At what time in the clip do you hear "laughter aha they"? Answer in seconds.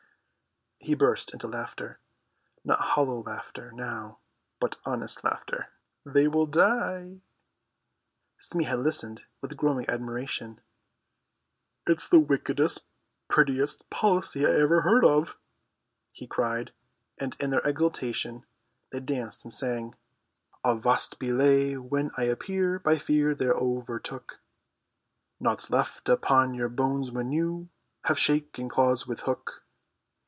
5.23-6.27